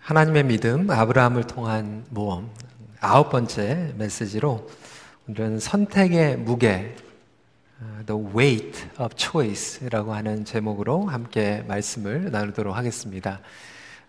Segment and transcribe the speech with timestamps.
[0.00, 2.50] 하나님의 믿음, 아브라함을 통한 모험.
[3.00, 4.68] 아홉 번째 메시지로
[5.28, 6.96] 오늘은 선택의 무게,
[7.80, 13.40] 어, The Weight of Choice라고 하는 제목으로 함께 말씀을 나누도록 하겠습니다.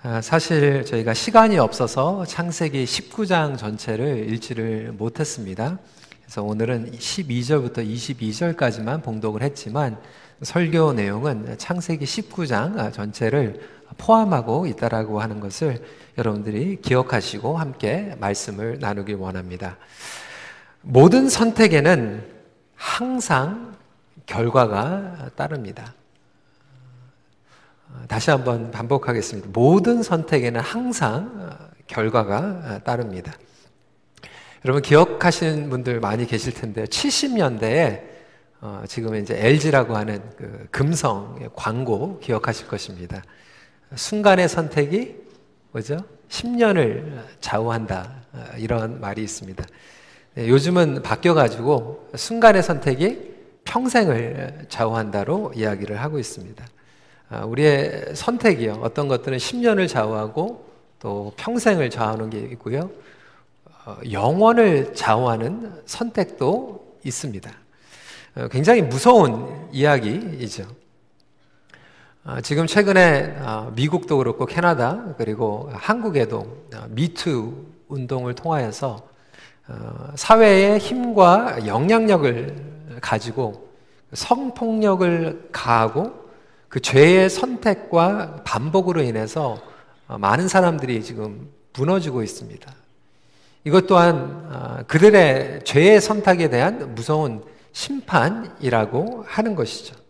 [0.01, 5.77] 아, 사실 저희가 시간이 없어서 창세기 19장 전체를 읽지를 못했습니다.
[6.23, 9.97] 그래서 오늘은 12절부터 22절까지만 봉독을 했지만
[10.41, 15.83] 설교 내용은 창세기 19장 전체를 포함하고 있다라고 하는 것을
[16.17, 19.77] 여러분들이 기억하시고 함께 말씀을 나누길 원합니다.
[20.81, 22.25] 모든 선택에는
[22.75, 23.75] 항상
[24.25, 25.93] 결과가 따릅니다.
[28.07, 29.49] 다시 한번 반복하겠습니다.
[29.53, 33.33] 모든 선택에는 항상 결과가 따릅니다.
[34.63, 38.11] 여러분 기억하시는 분들 많이 계실 텐데 70년대에
[38.61, 43.23] 어, 지금 이제 LG라고 하는 그 금성 광고 기억하실 것입니다.
[43.95, 45.15] 순간의 선택이
[45.71, 45.97] 뭐죠?
[46.29, 48.21] 10년을 좌우한다.
[48.57, 49.63] 이런 말이 있습니다.
[50.35, 53.31] 네, 요즘은 바뀌어가지고 순간의 선택이
[53.65, 56.65] 평생을 좌우한다로 이야기를 하고 있습니다.
[57.29, 58.79] 아, 우리의 선택이요.
[58.81, 60.65] 어떤 것들은 10년을 좌우하고
[60.99, 62.91] 또 평생을 좌우하는 게 있고요.
[63.85, 67.51] 어, 영원을 좌우하는 선택도 있습니다.
[68.35, 70.67] 어, 굉장히 무서운 이야기이죠.
[72.23, 79.01] 아, 지금 최근에 아, 미국도 그렇고 캐나다 그리고 한국에도 미투 아, 운동을 통하여서
[79.67, 83.71] 어, 사회의 힘과 영향력을 가지고
[84.13, 86.13] 성폭력을 가하고
[86.69, 89.57] 그 죄의 선택과 반복으로 인해서
[90.07, 92.71] 어, 많은 사람들이 지금 무너지고 있습니다.
[93.63, 100.00] 이것 또한 그들의 죄의 선택에 대한 무서운 심판이라고 하는 것이죠.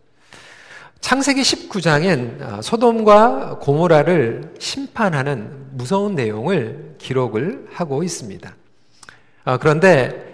[1.02, 8.54] 창세기 19장엔 아, 소돔과 고모라를 심판하는 무서운 내용을 기록을 하고 있습니다.
[9.44, 10.32] 아, 그런데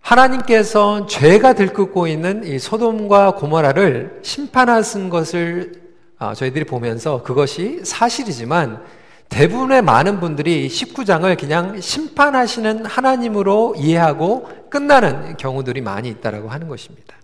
[0.00, 5.72] 하나님께서 죄가 들끓고 있는 이 소돔과 고모라를 심판하신 것을
[6.18, 8.82] 아, 저희들이 보면서 그것이 사실이지만
[9.28, 17.15] 대부분의 많은 분들이 19장을 그냥 심판하시는 하나님으로 이해하고 끝나는 경우들이 많이 있다라고 하는 것입니다.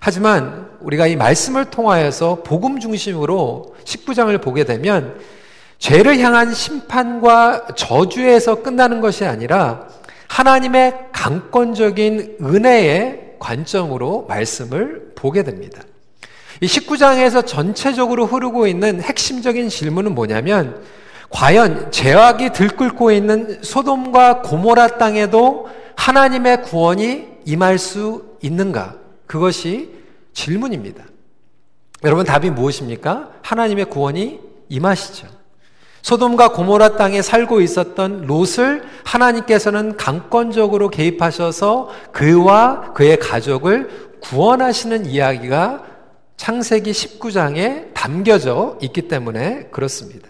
[0.00, 5.18] 하지만 우리가 이 말씀을 통하여서 복음 중심으로 19장을 보게 되면
[5.78, 9.88] 죄를 향한 심판과 저주에서 끝나는 것이 아니라
[10.28, 15.82] 하나님의 강권적인 은혜의 관점으로 말씀을 보게 됩니다.
[16.60, 20.82] 이 19장에서 전체적으로 흐르고 있는 핵심적인 질문은 뭐냐면
[21.30, 28.96] 과연 죄악이 들끓고 있는 소돔과 고모라 땅에도 하나님의 구원이 임할 수 있는가?
[29.28, 29.90] 그것이
[30.32, 31.04] 질문입니다.
[32.02, 33.30] 여러분 답이 무엇입니까?
[33.42, 35.28] 하나님의 구원이 임하시죠.
[36.02, 45.84] 소돔과 고모라 땅에 살고 있었던 롯을 하나님께서는 강권적으로 개입하셔서 그와 그의 가족을 구원하시는 이야기가
[46.36, 50.28] 창세기 19장에 담겨져 있기 때문에 그렇습니다.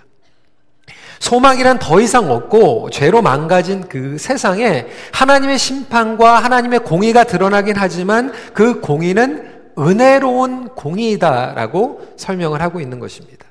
[1.20, 8.80] 소망이란 더 이상 없고 죄로 망가진 그 세상에 하나님의 심판과 하나님의 공의가 드러나긴 하지만 그
[8.80, 13.46] 공의는 은혜로운 공의이다라고 설명을 하고 있는 것입니다.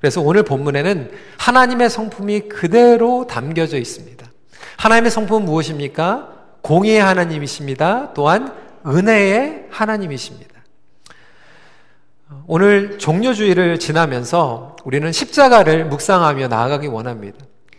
[0.00, 4.26] 그래서 오늘 본문에는 하나님의 성품이 그대로 담겨져 있습니다.
[4.76, 6.28] 하나님의 성품은 무엇입니까?
[6.62, 8.12] 공의의 하나님이십니다.
[8.14, 8.52] 또한
[8.86, 10.47] 은혜의 하나님이십니다.
[12.46, 17.38] 오늘 종료주의를 지나면서 우리는 십자가를 묵상하며 나아가기 원합니다.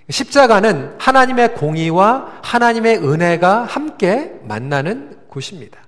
[0.10, 5.80] 십자가는 하나님의 공의와 하나님의 은혜가 함께 만나는 곳입니다.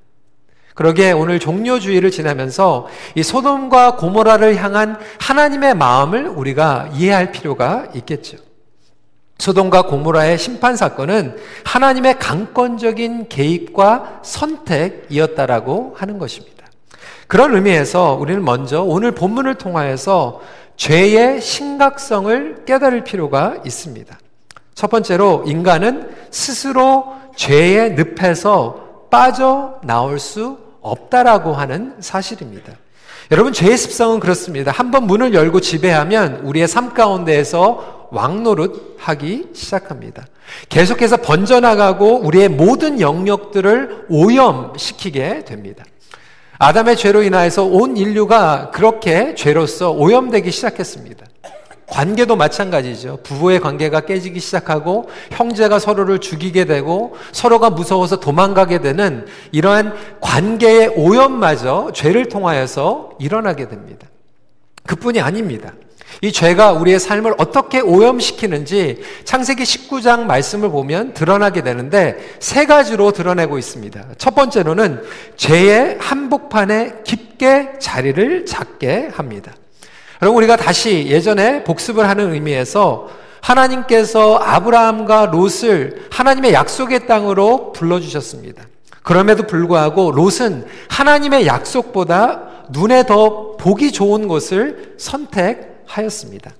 [0.75, 8.37] 그러기에 오늘 종료주의를 지나면서 이 소돔과 고모라를 향한 하나님의 마음을 우리가 이해할 필요가 있겠죠.
[9.39, 11.35] 소돔과 고모라의 심판 사건은
[11.65, 16.60] 하나님의 강권적인 개입과 선택이었다라고 하는 것입니다.
[17.31, 20.41] 그런 의미에서 우리는 먼저 오늘 본문을 통하여서
[20.75, 24.19] 죄의 심각성을 깨달을 필요가 있습니다.
[24.75, 27.05] 첫 번째로 인간은 스스로
[27.37, 32.73] 죄의 늪에서 빠져 나올 수 없다라고 하는 사실입니다.
[33.31, 34.73] 여러분, 죄의 습성은 그렇습니다.
[34.73, 40.25] 한번 문을 열고 지배하면 우리의 삶 가운데에서 왕노릇 하기 시작합니다.
[40.67, 45.85] 계속해서 번져나가고 우리의 모든 영역들을 오염시키게 됩니다.
[46.61, 51.25] 아담의 죄로 인하여서 온 인류가 그렇게 죄로서 오염되기 시작했습니다.
[51.87, 53.21] 관계도 마찬가지죠.
[53.23, 61.93] 부부의 관계가 깨지기 시작하고 형제가 서로를 죽이게 되고 서로가 무서워서 도망가게 되는 이러한 관계의 오염마저
[61.95, 64.07] 죄를 통하여서 일어나게 됩니다.
[64.85, 65.73] 그뿐이 아닙니다.
[66.21, 73.57] 이 죄가 우리의 삶을 어떻게 오염시키는지 창세기 19장 말씀을 보면 드러나게 되는데 세 가지로 드러내고
[73.57, 74.03] 있습니다.
[74.17, 75.01] 첫 번째로는
[75.37, 79.53] 죄의 한복판에 깊게 자리를 잡게 합니다.
[80.21, 83.09] 여러분 우리가 다시 예전에 복습을 하는 의미에서
[83.41, 88.63] 하나님께서 아브라함과 롯을 하나님의 약속의 땅으로 불러주셨습니다.
[89.01, 96.51] 그럼에도 불구하고 롯은 하나님의 약속보다 눈에 더 보기 좋은 곳을 선택 하였습니다.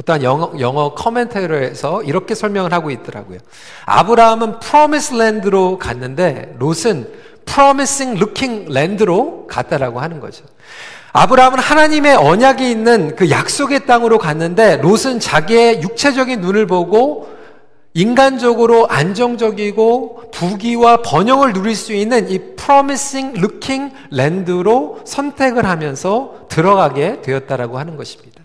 [0.00, 3.38] 어떠한 영어, 영어 커멘터리에서 이렇게 설명을 하고 있더라고요.
[3.84, 7.08] 아브라함은 프로미스 랜드로 갔는데 롯은
[7.44, 10.44] promising looking land로 갔다라고 하는 거죠.
[11.12, 17.37] 아브라함은 하나님의 언약이 있는 그 약속의 땅으로 갔는데 롯은 자기의 육체적인 눈을 보고
[17.94, 27.78] 인간적으로 안정적이고 부귀와 번영을 누릴 수 있는 이 promising looking land로 선택을 하면서 들어가게 되었다라고
[27.78, 28.42] 하는 것입니다.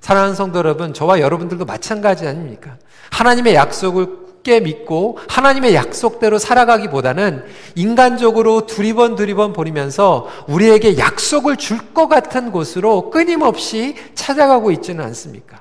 [0.00, 2.76] 사랑하는 성도 여러분, 저와 여러분들도 마찬가지 아닙니까?
[3.10, 7.44] 하나님의 약속을 굳게 믿고 하나님의 약속대로 살아가기보다는
[7.74, 15.60] 인간적으로 두리번 두리번 버리면서 우리에게 약속을 줄 것 같은 곳으로 끊임없이 찾아가고 있지는 않습니까?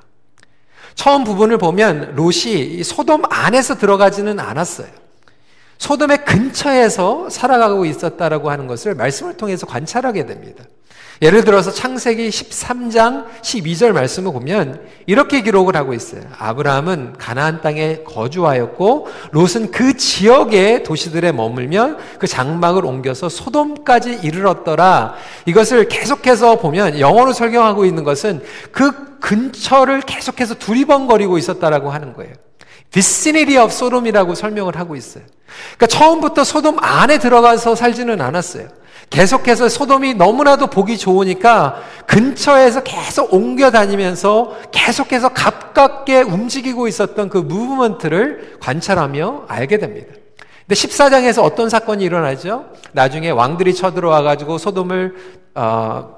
[0.98, 4.88] 처음 부분을 보면 롯이 소돔 안에서 들어가지는 않았어요.
[5.78, 10.64] 소돔의 근처에서 살아가고 있었다라고 하는 것을 말씀을 통해서 관찰하게 됩니다.
[11.22, 16.22] 예를 들어서 창세기 13장 12절 말씀을 보면 이렇게 기록을 하고 있어요.
[16.38, 25.16] 아브라함은 가나안 땅에 거주하였고 롯은 그 지역의 도시들에 머물면 그 장막을 옮겨서 소돔까지 이르렀더라.
[25.46, 32.34] 이것을 계속해서 보면 영어로 설명하고 있는 것은 그 근처를 계속해서 두리번거리고 있었다라고 하는 거예요.
[32.92, 35.24] vicinity of Sodom이라고 설명을 하고 있어요.
[35.78, 38.68] 그러니까 처음부터 소돔 안에 들어가서 살지는 않았어요.
[39.10, 48.58] 계속해서 소돔이 너무나도 보기 좋으니까 근처에서 계속 옮겨 다니면서 계속해서 가깝게 움직이고 있었던 그 무브먼트를
[48.60, 50.14] 관찰하며 알게 됩니다.
[50.68, 52.66] 근데 14장에서 어떤 사건이 일어나죠?
[52.92, 55.16] 나중에 왕들이 쳐들어와 가지고 소돔을
[55.56, 56.18] 어,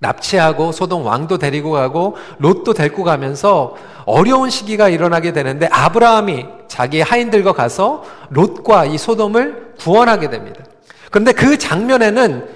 [0.00, 3.74] 납치하고 소돔 왕도 데리고 가고 롯도 데리고 가면서
[4.04, 10.64] 어려운 시기가 일어나게 되는데 아브라함이 자기 하인들과 가서 롯과 이 소돔을 구원하게 됩니다.
[11.10, 12.48] 그런데 그 장면에는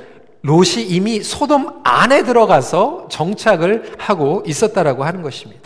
[0.42, 5.62] 롯이 이미 소돔 안에 들어가서 정착을 하고 있었다라고 하는 것입니다.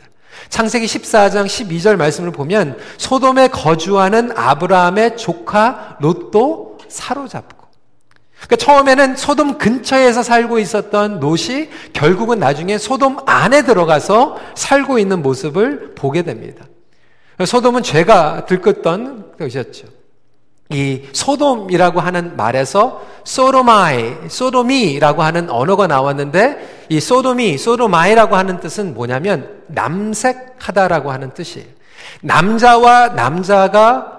[0.49, 7.67] 창세기 14장 12절 말씀을 보면 소돔에 거주하는 아브라함의 조카 롯도 사로잡고
[8.37, 15.95] 그러니까 처음에는 소돔 근처에서 살고 있었던 롯이 결국은 나중에 소돔 안에 들어가서 살고 있는 모습을
[15.95, 16.65] 보게 됩니다.
[17.45, 19.96] 소돔은 죄가 들끓던 것이었죠.
[20.71, 29.61] 이 소돔이라고 하는 말에서 소도마이, 소도미라고 하는 언어가 나왔는데 이 소도미, 소도마이라고 하는 뜻은 뭐냐면
[29.69, 31.67] 남색하다라고 하는 뜻이에요.
[32.23, 34.13] 남자와 남자가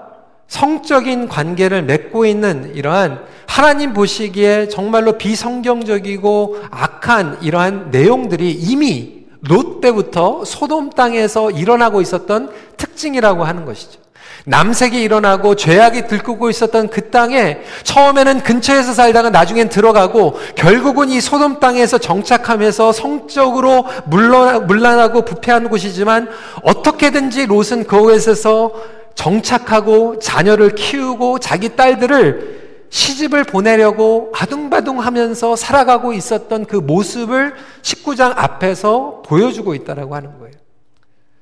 [0.48, 10.46] 성적인 관계를 맺고 있는 이러한 하나님 보시기에 정말로 비성경적이고 악한 이러한 내용들이 이미 롯 때부터
[10.46, 14.00] 소돔 땅에서 일어나고 있었던 특징이라고 하는 것이죠.
[14.45, 21.60] 남색이 일어나고 죄악이 들끓고 있었던 그 땅에 처음에는 근처에서 살다가 나중엔 들어가고 결국은 이 소돔
[21.60, 26.30] 땅에서 정착하면서 성적으로 물란하고 부패한 곳이지만
[26.63, 28.72] 어떻게든지 롯은 그곳에서
[29.15, 32.58] 정착하고 자녀를 키우고 자기 딸들을
[32.89, 40.57] 시집을 보내려고 아둥바둥 하면서 살아가고 있었던 그 모습을 19장 앞에서 보여주고 있다라고 하는 거예요.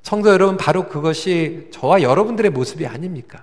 [0.06, 3.42] 성도 여러분, 바로 그것이 저와 여러분들의 모습이 아닙니까?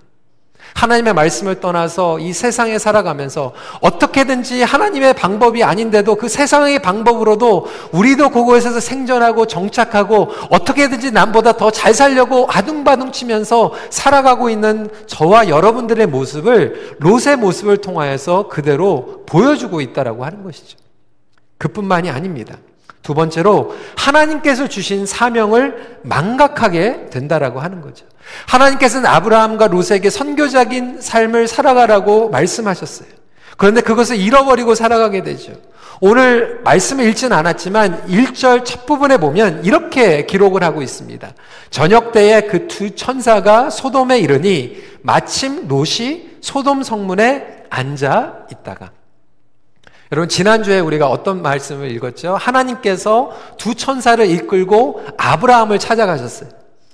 [0.76, 3.52] 하나님의 말씀을 떠나서 이 세상에 살아가면서
[3.82, 11.94] 어떻게든지 하나님의 방법이 아닌데도 그 세상의 방법으로도 우리도 그곳에서 생존하고 정착하고 어떻게든지 남보다 더 잘
[11.94, 20.44] 살려고 아둥바둥 치면서 살아가고 있는 저와 여러분들의 모습을 롯의 모습을 통하여서 그대로 보여주고 있다라고 하는
[20.44, 20.78] 것이죠.
[21.58, 22.56] 그뿐만이 아닙니다.
[23.04, 28.06] 두 번째로 하나님께서 주신 사명을 망각하게 된다라고 하는 거죠.
[28.48, 33.10] 하나님께서는 아브라함과 롯에게 선교적인 삶을 살아가라고 말씀하셨어요.
[33.58, 35.54] 그런데 그것을 잃어버리고 살아가게 되죠.
[36.00, 41.34] 오늘 말씀을 읽지는 않았지만 1절 첫 부분에 보면 이렇게 기록을 하고 있습니다.
[41.70, 48.92] 저녁 때에 그 두 천사가 소돔에 이르니 마침 롯이 소돔 성문에 앉아 있다가
[50.14, 52.36] 여러분, 지난주에 우리가 어떤 말씀을 읽었죠?
[52.36, 56.52] 하나님께서 두 천사를 이끌고 아브라함을 찾아가셨어요.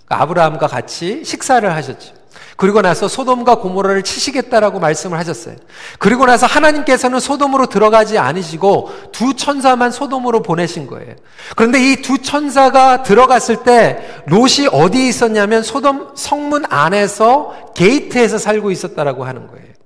[0.08, 2.14] 아브라함과 같이 식사를 하셨죠.
[2.56, 5.56] 그리고 나서 소돔과 고모라를 치시겠다라고 말씀을 하셨어요.
[5.98, 11.16] 그리고 나서 하나님께서는 소돔으로 들어가지 않으시고 두 천사만 소돔으로 보내신 거예요.
[11.58, 19.26] 그런데 이 두 천사가 들어갔을 때 롯이 어디에 있었냐면 소돔 성문 안에서 게이트에서 살고 있었다라고
[19.26, 19.79] 하는 거예요.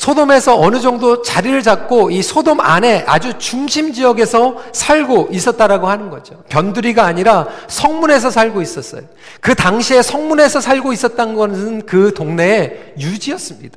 [0.00, 6.42] 소돔에서 어느 정도 자리를 잡고 이 소돔 안에 아주 중심 지역에서 살고 있었다라고 하는 거죠.
[6.48, 9.02] 변두리가 아니라 성문에서 살고 있었어요.
[9.42, 13.76] 그 당시에 성문에서 살고 있었던 것은 그 동네의 유지였습니다.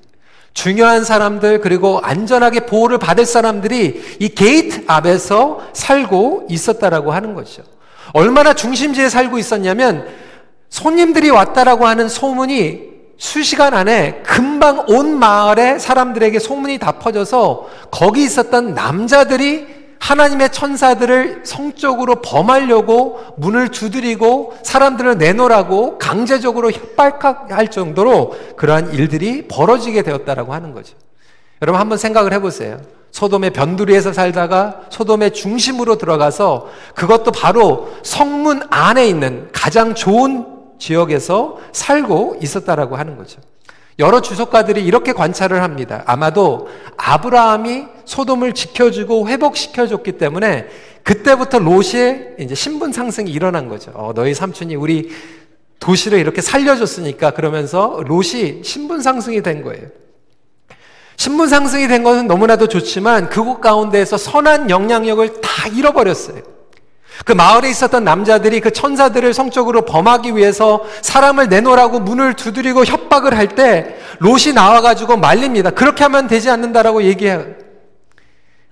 [0.54, 7.64] 중요한 사람들 그리고 안전하게 보호를 받을 사람들이 이 게이트 앞에서 살고 있었다라고 하는 거죠.
[8.14, 10.08] 얼마나 중심지에 살고 있었냐면
[10.70, 12.93] 손님들이 왔다라고 하는 소문이
[13.24, 19.66] 수시간 안에 금방 온 마을의 사람들에게 소문이 다 퍼져서 거기 있었던 남자들이
[19.98, 30.54] 하나님의 천사들을 성적으로 범하려고 문을 두드리고 사람들을 내놓으라고 강제적으로 협박할 정도로 그러한 일들이 벌어지게 되었다라고
[30.54, 30.98] 하는 거죠.
[31.62, 32.82] 여러분 한번 생각을 해보세요.
[33.12, 42.38] 소돔의 변두리에서 살다가 소돔의 중심으로 들어가서 그것도 바로 성문 안에 있는 가장 좋은 지역에서 살고
[42.42, 43.42] 있었다라고 하는 거죠.
[44.00, 46.04] 여러 주석가들이 이렇게 관찰을 합니다.
[46.08, 50.68] 아마도 아브라함이 소돔을 지켜주고 회복시켜줬기 때문에
[51.04, 53.92] 그때부터 롯의 이제 신분 상승이 일어난 거죠.
[53.94, 55.12] 어, 너희 삼촌이 우리
[55.80, 59.88] 도시를 이렇게 살려줬으니까 그러면서 롯이 신분 상승이 된 거예요.
[61.18, 66.42] 신분 상승이 된 것은 너무나도 좋지만 그곳 가운데에서 선한 영향력을 다 잃어버렸어요.
[67.26, 73.54] 그 마을에 있었던 남자들이 그 천사들을 성적으로 범하기 위해서 사람을 내놓으라고 문을 두드리고 협박을 할
[73.54, 75.70] 때 롯이 나와가지고 말립니다.
[75.70, 77.46] 그렇게 하면 되지 않는다라고 얘기해요.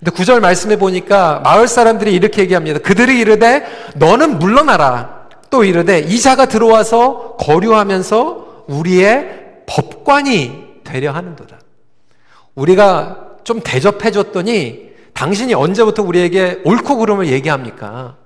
[0.00, 2.80] 근데 구절 말씀해 보니까 마을 사람들이 이렇게 얘기합니다.
[2.80, 5.28] 그들이 이르되 너는 물러나라.
[5.50, 11.58] 또 이르되 이 자가 들어와서 거류하면서 우리의 법관이 되려 하는도다.
[12.56, 18.16] 우리가 좀 대접해 줬더니 당신이 언제부터 우리에게 옳고 그름을 얘기합니까?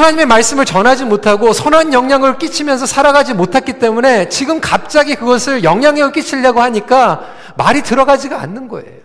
[0.00, 6.62] 하나님의 말씀을 전하지 못하고 선한 영향을 끼치면서 살아가지 못했기 때문에 지금 갑자기 그것을 영향력을 끼치려고
[6.62, 7.28] 하니까
[7.58, 9.00] 말이 들어가지가 않는 거예요.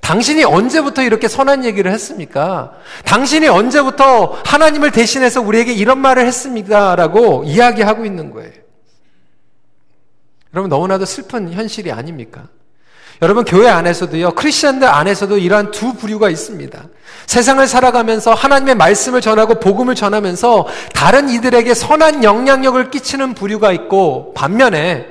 [0.00, 2.72] 당신이 언제부터 이렇게 선한 얘기를 했습니까?
[3.04, 6.94] 당신이 언제부터 하나님을 대신해서 우리에게 이런 말을 했습니까?
[6.94, 8.52] 라고 이야기하고 있는 거예요.
[10.54, 12.44] 여러분, 너무나도 슬픈 현실이 아닙니까?
[13.22, 16.82] 여러분 교회 안에서도요 크리스천들 안에서도 이러한 두 부류가 있습니다.
[17.26, 25.06] 세상을 살아가면서 하나님의 말씀을 전하고 복음을 전하면서 다른 이들에게 선한 영향력을 끼치는 부류가 있고 반면에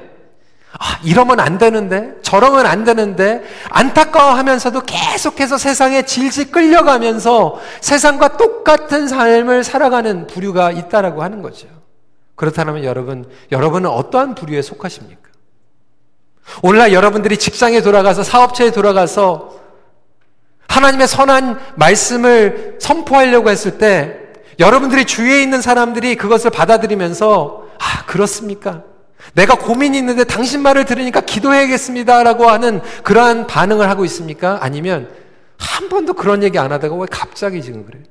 [0.72, 9.64] 아, 이러면 안 되는데 저러면 안 되는데 안타까워하면서도 계속해서 세상에 질질 끌려가면서 세상과 똑같은 삶을
[9.64, 11.68] 살아가는 부류가 있다라고 하는 거죠.
[12.36, 15.29] 그렇다면 여러분 여러분은 어떠한 부류에 속하십니까?
[16.62, 19.60] 오늘날 여러분들이 직장에 돌아가서 사업체에 돌아가서
[20.68, 24.18] 하나님의 선한 말씀을 선포하려고 했을 때
[24.60, 28.84] 여러분들이 주위에 있는 사람들이 그것을 받아들이면서 아, 그렇습니까?
[29.34, 32.24] 내가 고민이 있는데 당신 말을 들으니까 기도해야겠습니다.
[32.24, 34.60] 라고 하는 그러한 반응을 하고 있습니까?
[34.62, 35.10] 아니면
[35.58, 38.04] 한 번도 그런 얘기 안 하다가 왜 갑자기 지금 그래요?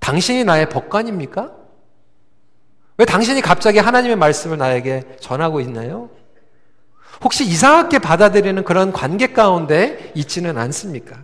[0.00, 1.59] 당신이 나의 법관입니까?
[3.00, 6.10] 왜 당신이 갑자기 하나님의 말씀을 나에게 전하고 있나요?
[7.22, 11.16] 혹시 이상하게 받아들이는 그런 관계 가운데 있지는 않습니까?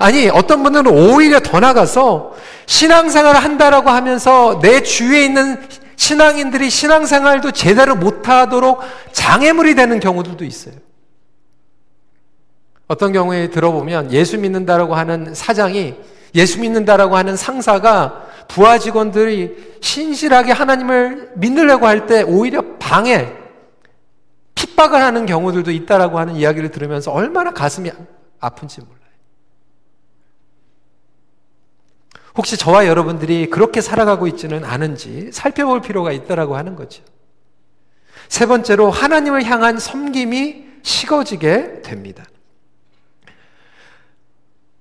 [0.00, 2.34] 아니, 어떤 분들은 오히려 더 나가서
[2.66, 8.80] 신앙생활을 한다라고 하면서 내 주위에 있는 신앙인들이 신앙생활도 제대로 못하도록
[9.12, 10.74] 장애물이 되는 경우들도 있어요.
[12.88, 15.94] 어떤 경우에 들어보면 예수 믿는다라고 하는 사장이
[16.34, 23.32] 예수 믿는다라고 하는 상사가 부하 직원들이 신실하게 하나님을 믿으려고 할 때 오히려 방해,
[24.54, 27.90] 핍박을 하는 경우들도 있다라고 하는 이야기를 들으면서 얼마나 가슴이
[28.40, 28.94] 아픈지 몰라요.
[32.36, 37.02] 혹시 저와 여러분들이 그렇게 살아가고 있지는 않은지 살펴볼 필요가 있다라고 하는 거죠.
[38.28, 42.24] 세 번째로 하나님을 향한 섬김이 식어지게 됩니다.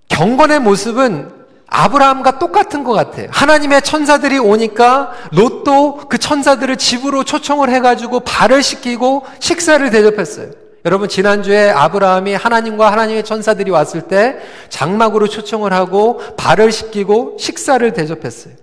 [0.09, 1.42] 경건의 모습은
[1.73, 3.27] 아브라함과 똑같은 것 같아요.
[3.31, 10.51] 하나님의 천사들이 오니까 롯도 그 천사들을 집으로 초청을 해가지고 발을 씻기고 식사를 대접했어요.
[10.85, 14.37] 여러분 지난주에 아브라함이 하나님과 하나님의 천사들이 왔을 때
[14.69, 18.53] 장막으로 초청을 하고 발을 씻기고 식사를 대접했어요.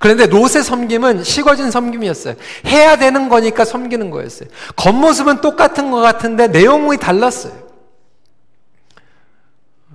[0.00, 2.34] 그런데 롯의 섬김은 식어진 섬김이었어요.
[2.66, 4.48] 해야 되는 거니까 섬기는 거였어요.
[4.74, 7.71] 겉모습은 똑같은 것 같은데 내용이 달랐어요.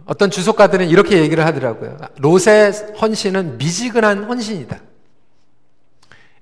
[0.08, 1.98] 어떤 주석가들은 이렇게 얘기를 하더라고요.
[2.20, 4.80] 롯의 헌신은 미지근한 헌신이다.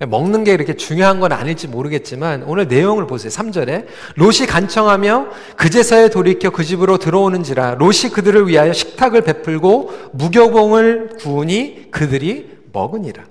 [0.07, 3.31] 먹는 게 이렇게 중요한 건 아닐지 모르겠지만 오늘 내용을 보세요.
[3.31, 11.91] 3절에 롯이 간청하며 그제서야 돌이켜 그 집으로 들어오는지라 롯이 그들을 위하여 식탁을 베풀고 무교봉을 구우니
[11.91, 13.23] 그들이 먹으니라.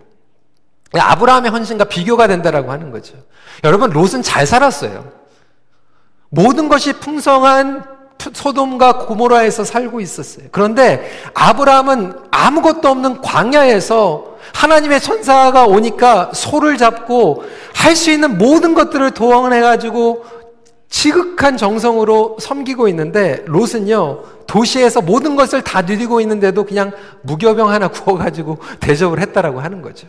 [0.93, 3.14] 아브라함의 헌신과 비교가 된다라고 하는 거죠.
[3.62, 5.12] 여러분 롯은 잘 살았어요.
[6.31, 7.94] 모든 것이 풍성한
[8.33, 10.47] 소돔과 고모라에서 살고 있었어요.
[10.50, 17.44] 그런데 아브라함은 아무것도 없는 광야에서 하나님의 천사가 오니까 소를 잡고
[17.75, 20.25] 할 수 있는 모든 것들을 도원해가지고
[20.88, 26.92] 지극한 정성으로 섬기고 있는데 롯은요 도시에서 모든 것을 다 누리고 있는데도 그냥
[27.23, 30.06] 무교병 하나 구워가지고 대접을 했다라고 하는 거죠.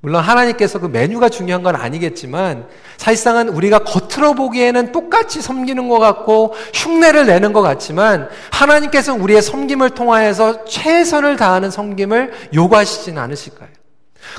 [0.00, 6.54] 물론 하나님께서 그 메뉴가 중요한 건 아니겠지만 사실상은 우리가 겉으로 보기에는 똑같이 섬기는 것 같고
[6.74, 13.68] 흉내를 내는 것 같지만 하나님께서는 우리의 섬김을 통하여서 최선을 다하는 섬김을 요구하시진 않으실까요?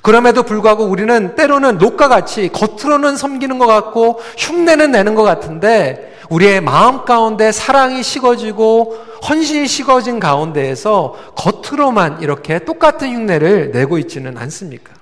[0.04, 6.62] 그럼에도 불구하고 우리는 때로는 녹과 같이 겉으로는 섬기는 것 같고 흉내는 내는 것 같은데 우리의
[6.62, 8.98] 마음 가운데 사랑이 식어지고
[9.28, 14.97] 헌신이 식어진 가운데에서 겉으로만 이렇게 똑같은 흉내를 내고 있지는 않습니까?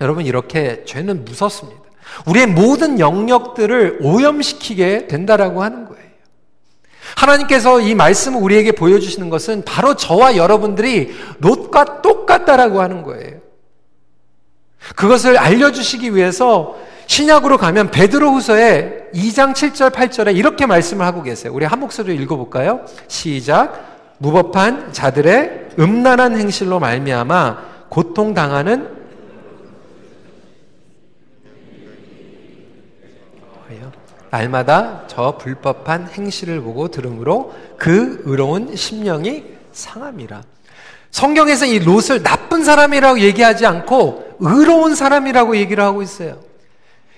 [0.00, 1.82] 여러분, 이렇게 죄는 무섭습니다.
[2.26, 6.04] 우리의 모든 영역들을 오염시키게 된다라고 하는 거예요.
[7.16, 13.38] 하나님께서 이 말씀을 우리에게 보여주시는 것은 바로 저와 여러분들이 롯과 똑같다라고 하는 거예요.
[14.96, 21.52] 그것을 알려주시기 위해서 신약으로 가면 베드로후서에 2장 7절 8절에 이렇게 말씀을 하고 계세요.
[21.54, 22.84] 우리 한 목소리로 읽어볼까요?
[23.08, 23.92] 시작.
[24.18, 27.58] 무법한 자들의 음란한 행실로 말미암아
[27.88, 28.93] 고통 당하는
[34.34, 40.42] 날마다 저 불법한 행실을 보고 들으므로 그 의로운 심령이 상함이라.
[41.12, 46.40] 성경에서 이 롯을 나쁜 사람이라고 얘기하지 않고 의로운 사람이라고 얘기를 하고 있어요.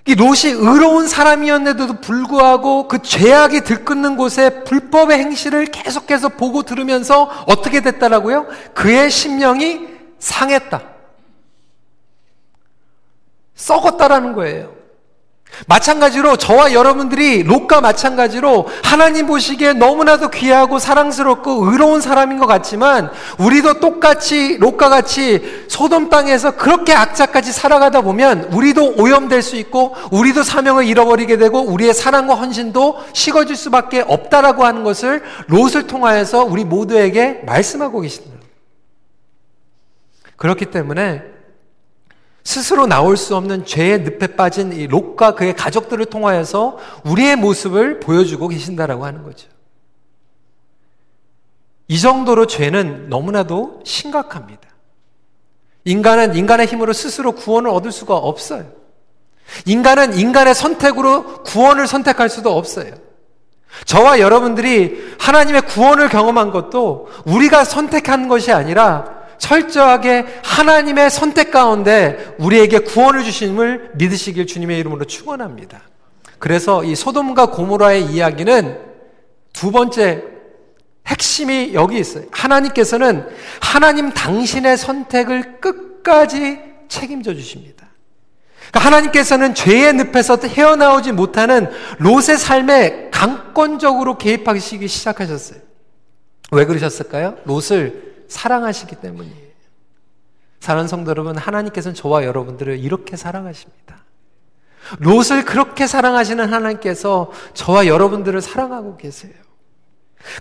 [0.04, 7.80] 이 롯이 의로운 사람이었는데도 불구하고 그 죄악이 들끓는 곳에 불법의 행실을 계속해서 보고 들으면서 어떻게
[7.80, 8.46] 됐다라고요?
[8.74, 10.82] 그의 심령이 상했다.
[13.54, 14.75] 썩었다라는 거예요.
[15.66, 23.80] 마찬가지로 저와 여러분들이 롯과 마찬가지로 하나님 보시기에 너무나도 귀하고 사랑스럽고 의로운 사람인 것 같지만 우리도
[23.80, 30.86] 똑같이 롯과 같이 소돔 땅에서 그렇게 악자까지 살아가다 보면 우리도 오염될 수 있고 우리도 사명을
[30.86, 38.00] 잃어버리게 되고 우리의 사랑과 헌신도 식어질 수밖에 없다라고 하는 것을 롯을 통하여서 우리 모두에게 말씀하고
[38.02, 38.36] 계십니다.
[40.36, 41.35] 그렇기 때문에
[42.46, 48.46] 스스로 나올 수 없는 죄의 늪에 빠진 이 롯과 그의 가족들을 통하여서 우리의 모습을 보여주고
[48.46, 49.48] 계신다라고 하는 거죠.
[51.88, 54.60] 이 정도로 죄는 너무나도 심각합니다.
[55.84, 58.70] 인간은 인간의 힘으로 스스로 구원을 얻을 수가 없어요.
[59.64, 62.94] 인간은 인간의 선택으로 구원을 선택할 수도 없어요.
[63.86, 72.80] 저와 여러분들이 하나님의 구원을 경험한 것도 우리가 선택한 것이 아니라 철저하게 하나님의 선택 가운데 우리에게
[72.80, 75.82] 구원을 주심을 믿으시길 주님의 이름으로 축원합니다.
[76.38, 78.78] 그래서 이 소돔과 고모라의 이야기는
[79.52, 80.22] 두 번째
[81.06, 82.24] 핵심이 여기 있어요.
[82.30, 83.26] 하나님께서는
[83.60, 87.86] 하나님 당신의 선택을 끝까지 책임져 주십니다.
[88.70, 95.60] 그러니까 하나님께서는 죄의 늪에서 헤어나오지 못하는 롯의 삶에 강권적으로 개입하시기 시작하셨어요.
[96.52, 97.36] 왜 그러셨을까요?
[97.44, 99.46] 롯을 사랑하시기 때문이에요.
[100.60, 104.04] 사랑하는 성도 여러분, 하나님께서는 저와 여러분들을 이렇게 사랑하십니다.
[104.98, 109.32] 롯을 그렇게 사랑하시는 하나님께서 저와 여러분들을 사랑하고 계세요.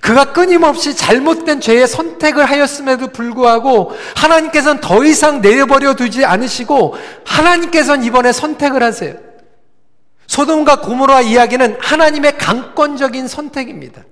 [0.02, 6.95] 그가 끊임없이 잘못된 죄의 선택을 하였음에도 불구하고 하나님께서는 더 이상 내버려 두지 않으시고
[7.26, 9.15] 하나님께서는 이번에 선택을 하세요.
[10.28, 14.04] 소돔과 고모라 이야기는 하나님의 강권적인 선택입니다.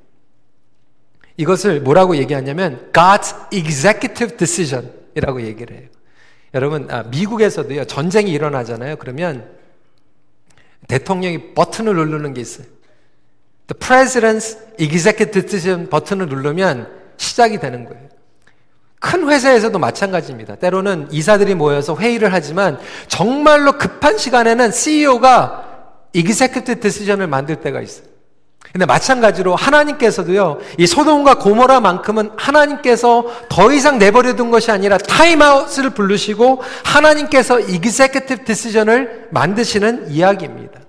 [1.38, 5.88] 이것을 뭐라고 얘기하냐면 God's executive decision이라고 얘기를 해요.
[6.54, 8.98] 여러분, 아, 미국에서도요, 전쟁이 일어나잖아요.
[8.98, 9.50] 그러면
[10.88, 12.68] 대통령이 버튼을 누르는 게 있어요.
[13.68, 18.10] The President's Executive Decision 버튼을 누르면 시작이 되는 거예요.
[19.00, 20.56] 큰 회사에서도 마찬가지입니다.
[20.56, 28.13] 때로는 이사들이 모여서 회의를 하지만 정말로 급한 시간에는 CEO가 Executive Decision을 만들 때가 있어요.
[28.72, 37.60] 근데 마찬가지로 하나님께서도요, 이 소돔과 고모라만큼은 하나님께서 더 이상 내버려둔 것이 아니라 타임아웃을 부르시고 하나님께서
[37.60, 40.80] Executive Decision을 만드시는 이야기입니다.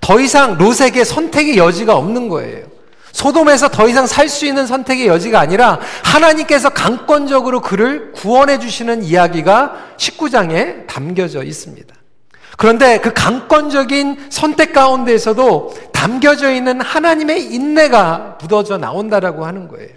[0.00, 2.66] 더 이상 롯에게 선택의 여지가 없는 거예요.
[3.12, 9.74] 소돔에서 더 이상 살 수 있는 선택의 여지가 아니라 하나님께서 강권적으로 그를 구원해 주시는 이야기가
[9.98, 11.94] 19장에 담겨져 있습니다.
[12.56, 19.90] 그런데 그 강권적인 선택 가운데에서도 담겨져 있는 하나님의 인내가 묻어져 나온다라고 하는 거예요.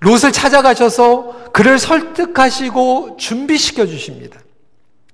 [0.00, 4.40] 롯을 찾아가셔서 그를 설득하시고 준비시켜 주십니다.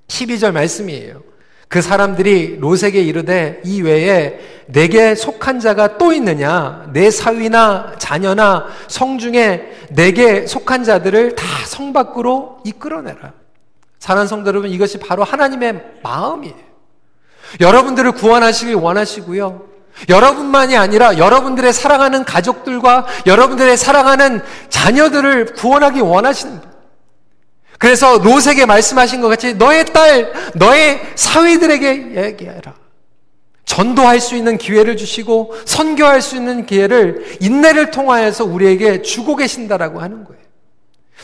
[0.09, 1.23] 12절 말씀이에요.
[1.69, 9.19] 그 사람들이 롯에게 이르되 이 외에 내게 속한 자가 또 있느냐 내 사위나 자녀나 성
[9.19, 13.33] 중에 내게 속한 자들을 다 성 밖으로 이끌어내라.
[14.05, 16.55] 사랑하는 성도 여러분 이것이 바로 하나님의 마음이에요.
[17.59, 19.63] 여러분들을 구원하시길 원하시고요.
[20.11, 26.61] 여러분만이 아니라 여러분들의 사랑하는 가족들과 여러분들의 사랑하는 자녀들을 구원하기 분.
[27.79, 32.75] 그래서 롯에게 말씀하신 것 같이 너의 딸, 너의 사위들에게 얘기해라.
[33.65, 40.25] 전도할 수 있는 기회를 주시고 선교할 수 있는 기회를 인내를 통하여서 우리에게 주고 계신다라고 하는
[40.25, 40.44] 거예요.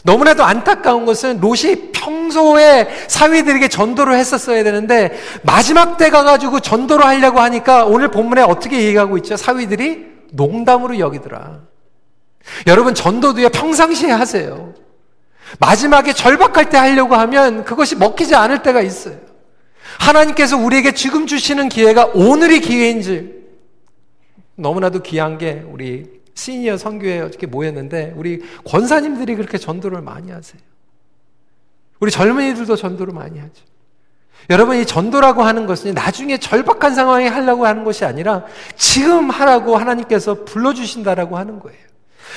[0.04, 7.84] 너무나도 안타까운 것은 롯이 평소에 사위들에게 전도를 했었어야 되는데 마지막 때 가가지고 전도를 하려고 하니까
[7.84, 9.36] 오늘 본문에 어떻게 얘기하고 있죠?
[9.36, 11.60] 사위들이 농담으로 여기더라.
[12.66, 14.72] 여러분 전도도요 평상시에 하세요.
[15.58, 19.16] 마지막에 절박할 때 하려고 하면 그것이 먹히지 않을 때가 있어요.
[19.98, 23.40] 하나님께서 우리에게 지금 주시는 기회가 오늘이 기회인지
[24.54, 30.60] 너무나도 귀한 게 우리 시니어 선교회 어저께 모였는데 우리 권사님들이 그렇게 전도를 많이 하세요.
[32.00, 33.62] 우리 젊은이들도 전도를 많이 하죠.
[34.48, 40.44] 여러분 이 전도라고 하는 것은 나중에 절박한 상황에 하려고 하는 것이 아니라 지금 하라고 하나님께서
[40.44, 41.78] 불러주신다라고 하는 거예요.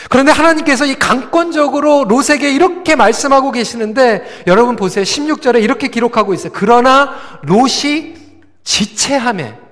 [0.09, 5.05] 그런데 하나님께서 이 강권적으로 롯에게 이렇게 말씀하고 계시는데 여러분 보세요.
[5.05, 6.51] 16절에 이렇게 기록하고 있어요.
[6.53, 8.15] 그러나 롯이
[8.65, 9.62] 지체함에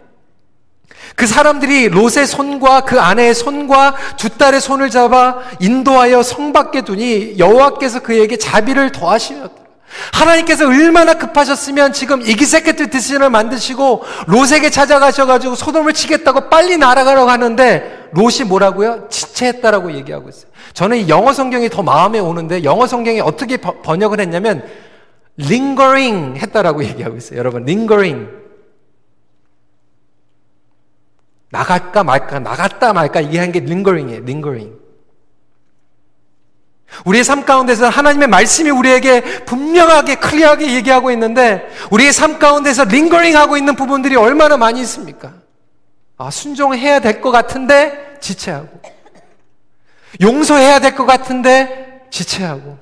[1.16, 7.36] 그 사람들이 롯의 손과 그 아내의 손과 두 딸의 손을 잡아 인도하여 성 밖에 두니
[7.38, 9.62] 여호와께서 그에게 자비를 더하시었다.
[10.14, 18.48] 하나님께서 얼마나 급하셨으면 지금 이기세케트 드신을 만드시고 롯에게 찾아가셔가지고 소돔을 치겠다고 빨리 날아가라고 하는데 롯이
[18.48, 19.08] 뭐라고요?
[19.10, 20.46] 지체했다라고 얘기하고 있어요.
[20.74, 24.64] 저는 이 영어 성경이 더 마음에 오는데 영어 성경이 어떻게 번역을 했냐면
[25.40, 27.40] lingering 했다라고 얘기하고 있어요.
[27.40, 28.41] 여러분 lingering
[31.52, 34.22] 나갈까 말까 나갔다 말까 한게 lingering이에요.
[34.22, 34.82] lingering
[37.06, 43.56] 우리의 삶 가운데서 하나님의 말씀이 우리에게 분명하게 클리어하게 얘기하고 있는데 우리의 삶 가운데서 링거링 하고
[43.58, 45.34] 있는 부분들이 얼마나 많이 있습니까?
[46.18, 48.82] 아, 순종해야 될 것 같은데 지체하고
[50.22, 52.78] 용서해야 될 것 같은데 지체하고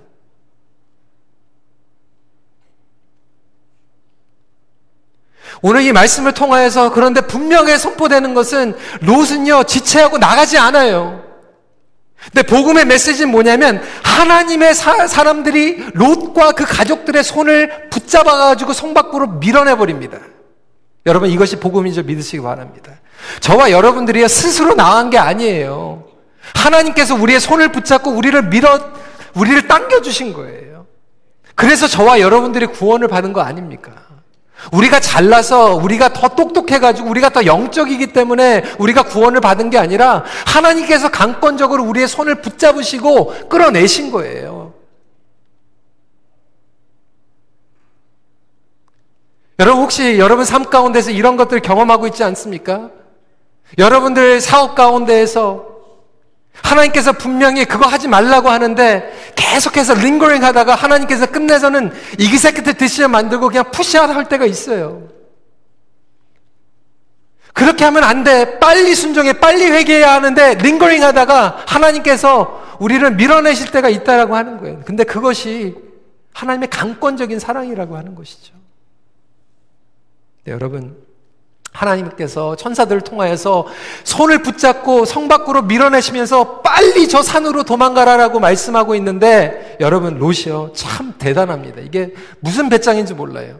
[5.61, 11.23] 오늘 이 말씀을 통하여서 그런데 분명히 선포되는 것은 롯은요 지체하고 나가지 않아요.
[12.23, 19.27] 근데 복음의 메시지는 뭐냐면 하나님의 사, 람들이 롯과 그 가족들의 손을 붙잡아 가지고 성 밖으로
[19.27, 20.17] 밀어내 버립니다.
[21.05, 22.91] 여러분 이것이 복음인줄 믿으시기 바랍니다.
[23.39, 26.05] 저와 여러분들이 스스로 나간 게 아니에요.
[26.55, 28.79] 하나님께서 우리의 손을 붙잡고 우리를 밀어
[29.33, 30.85] 우리를 당겨 주신 거예요.
[31.55, 34.08] 그래서 저와 여러분들이 구원을 받은 거 아닙니까?
[34.71, 41.09] 우리가 잘나서 우리가 더 똑똑해가지고 우리가 더 영적이기 때문에 우리가 구원을 받은 게 아니라 하나님께서
[41.09, 44.73] 강권적으로 우리의 손을 붙잡으시고 끌어내신 거예요.
[49.59, 52.91] 여러분 혹시 여러분 삶 가운데서 이런 것들 경험하고 있지 않습니까?
[53.77, 55.78] 여러분들 사업 가운데에서
[56.69, 63.71] 하나님께서 분명히 그거 하지 말라고 하는데 계속해서 lingering 하다가 하나님께서 끝내서는 executive decision을 만들고 그냥
[63.71, 65.07] push out 할 때가 있어요.
[67.53, 68.59] 그렇게 하면 안 돼.
[68.59, 69.33] 빨리 순종해.
[69.33, 74.81] 빨리 회개해야 하는데 lingering 하다가 하나님께서 우리를 밀어내실 때가 있다라고 하는 거예요.
[74.85, 75.75] 근데 그것이
[76.33, 78.53] 하나님의 강권적인 사랑이라고 하는 것이죠.
[80.45, 80.95] 네, 여러분
[81.71, 83.67] 하나님께서 천사들을 통하여서
[84.03, 91.81] 손을 붙잡고 성 밖으로 밀어내시면서 빨리 저 산으로 도망가라라고 말씀하고 있는데 여러분 롯이요 참 대단합니다.
[91.81, 93.59] 이게 무슨 배짱인지 몰라요.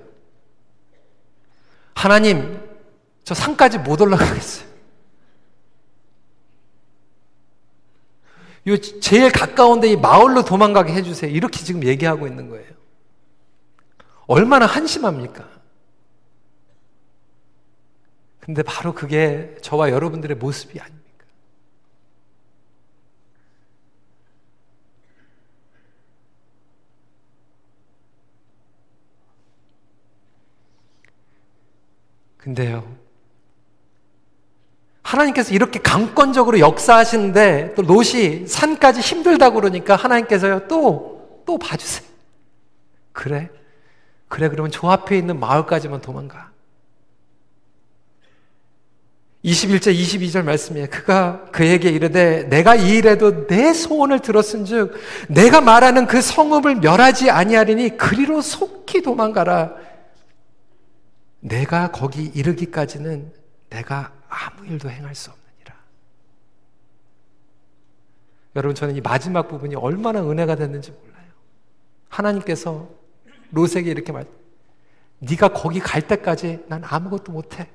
[1.93, 2.59] 하나님
[3.23, 4.69] 저 산까지 못 올라가겠어요.
[8.67, 11.31] 요 제일 가까운데 이 마을로 도망가게 해주세요.
[11.31, 12.65] 이렇게 지금 얘기하고 있는 거예요.
[14.27, 15.58] 얼마나 한심합니까?
[18.39, 21.25] 근데 바로 그게 저와 여러분들의 모습이 아닙니까?
[32.37, 32.97] 근데요,
[35.03, 42.07] 하나님께서 이렇게 강권적으로 역사하시는데 또 롯이 산까지 힘들다고 그러니까 하나님께서요 또, 또 봐주세요.
[43.11, 43.49] 그래?
[44.27, 46.48] 그래, 그러면 저 앞에 있는 마을까지만 도망가.
[49.43, 50.87] 21절, 22절 말씀이에요.
[50.89, 54.93] 그가 그에게 이르되 내가 이 일에도 내 소원을 들었은 즉
[55.29, 59.75] 내가 말하는 그 성읍을 멸하지 아니하리니 그리로 속히 도망가라.
[61.39, 63.31] 내가 거기 이르기까지는
[63.69, 65.75] 내가 아무 일도 행할 수 없느니라.
[68.57, 71.29] 여러분 저는 이 마지막 부분이 얼마나 은혜가 됐는지 몰라요.
[72.09, 72.89] 하나님께서
[73.51, 74.25] 롯에게 이렇게 말
[75.19, 77.69] 네가 거기 갈 때까지 난 아무것도 못 해.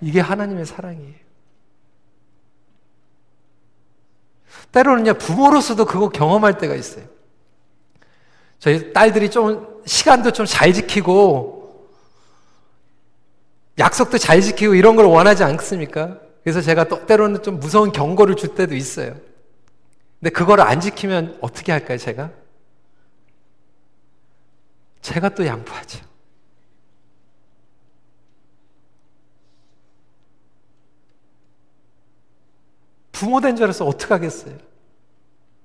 [0.00, 1.14] 이게 하나님의 사랑이에요.
[4.72, 7.04] 때로는요, 부모로서도 그거 경험할 때가 있어요.
[8.58, 11.88] 저희 딸들이 좀, 시간도 좀 잘 지키고,
[13.78, 16.18] 약속도 잘 지키고 이런 걸 원하지 않습니까?
[16.42, 19.14] 그래서 제가 또 때로는 좀 무서운 경고를 줄 때도 있어요.
[20.18, 22.30] 근데 그걸 안 지키면 어떻게 할까요, 제가?
[25.00, 26.07] 제가 또 양보하죠.
[33.18, 34.54] 부모 된줄 알아서 어떡하겠어요?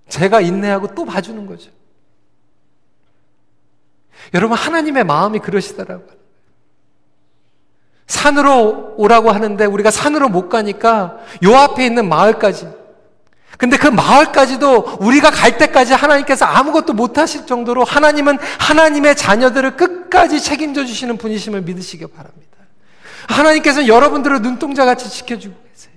[0.10, 1.70] 제가 인내하고 또 봐주는 거죠.
[4.34, 6.08] 여러분, 하나님의 마음이 그러시더라고요.
[8.08, 12.68] 산으로 오라고 하는데 우리가 산으로 못 가니까 요 앞에 있는 마을까지.
[13.60, 20.42] 근데 그 마을까지도 우리가 갈 때까지 하나님께서 아무것도 못 하실 정도로 하나님은 하나님의 자녀들을 끝까지
[20.42, 22.58] 책임져 주시는 분이심을 믿으시기 바랍니다.
[23.28, 25.93] 하나님께서는 여러분들을 눈동자 같이 지켜주고 계세요.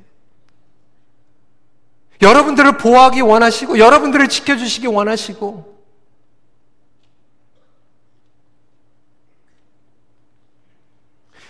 [2.22, 5.76] 여러분들을 보호하기 원하시고, 여러분들을 지켜주시기 원하시고,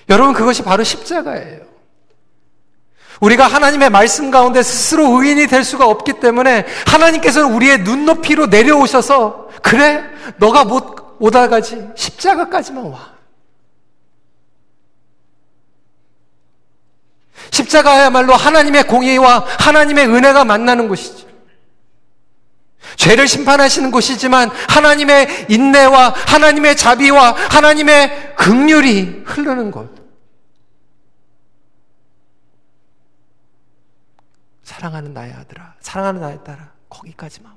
[0.09, 1.67] 여러분, 그것이 바로 십자가예요.
[3.21, 10.05] 우리가 하나님의 말씀 가운데 스스로 의인이 될 수가 없기 때문에 하나님께서는 우리의 눈높이로 내려오셔서, 그래,
[10.37, 11.89] 너가 못 오다가지.
[11.97, 13.16] 십자가까지만 와.
[17.51, 21.27] 십자가야말로 하나님의 공의와 하나님의 은혜가 만나는 곳이죠.
[22.97, 29.95] 죄를 심판하시는 곳이지만 하나님의 인내와 하나님의 자비와 하나님의 극률이 흐르는 곳.
[34.63, 37.57] 사랑하는 나의 아들아, 사랑하는 나의 딸아, 거기까지만 와.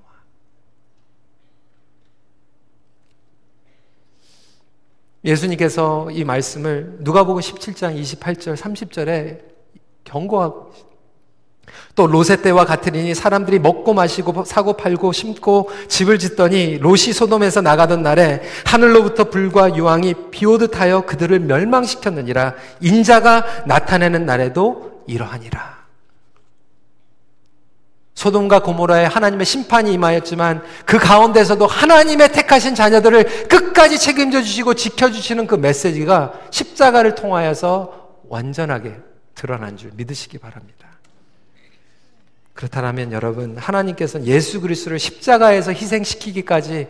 [5.26, 9.49] 예수님께서 이 말씀을 누가복음 17장 28절 30절에
[10.10, 10.72] 경고하고
[11.96, 18.04] 또 롯의 때와 같으니 사람들이 먹고 마시고 사고 팔고 심고 집을 짓더니 롯이 소돔에서 나가던
[18.04, 22.56] 날에 하늘로부터 불과 유황이 비오듯 하여 그들을 멸망시켰느니라.
[22.80, 25.80] 인자가 나타내는 날에도 이러하니라.
[28.16, 35.48] 소돔과 고모라에 하나님의 심판이 임하였지만 그 가운데서도 하나님의 택하신 자녀들을 끝까지 책임져 주시고 지켜 주시는
[35.48, 37.94] 그 메시지가 십자가를 통하여서
[38.28, 39.09] 완전하게
[39.40, 40.90] 드러난 줄 믿으시기 바랍니다.
[42.54, 46.90] 그렇다면 여러분, 하나님께서는 예수 그리스도를 십자가에서 희생시키기까지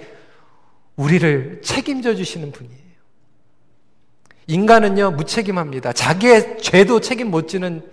[0.95, 2.79] 우리를 책임져 주시는 분이에요.
[4.47, 5.93] 인간은요, 무책임합니다.
[5.93, 7.87] 자기의 죄도 책임 못 지는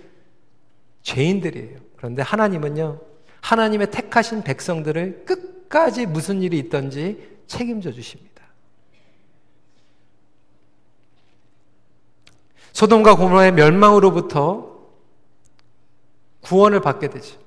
[1.03, 1.79] 죄인들이에요.
[1.97, 2.99] 그런데 하나님은요,
[3.43, 8.36] 하나님의 택하신 백성들을 끝까지 무슨 일이 있든지 책임져 주십니다.
[12.77, 14.77] 소돔과 고모라의 멸망으로부터
[16.43, 17.39] 구원을 받게 되죠.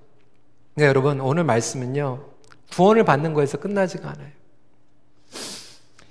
[0.73, 2.25] 네, 여러분, 오늘 말씀은요,
[2.71, 4.31] 구원을 받는 거에서 끝나지가 않아요.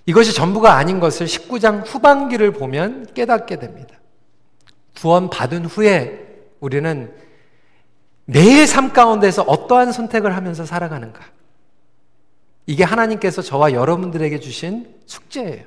[0.06, 3.96] 이것이 전부가 아닌 것을 19장 후반기를 보면 깨닫게 됩니다.
[4.96, 7.12] 구원 받은 후에 우리는
[8.24, 11.24] 매일 삶 가운데서 어떠한 선택을 하면서 살아가는가?
[12.66, 15.64] 이게 하나님께서 저와 여러분들에게 주신 숙제예요.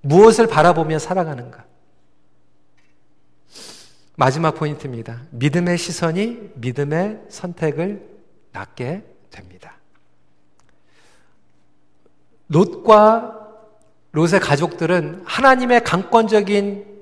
[0.00, 1.66] 무엇을 바라보며 살아가는가?
[4.16, 5.22] 마지막 포인트입니다.
[5.30, 8.08] 믿음의 시선이 믿음의 선택을
[8.52, 9.76] 낳게 됩니다.
[12.48, 13.36] 롯과
[14.12, 16.96] 롯의 가족들은 하나님의 강권적인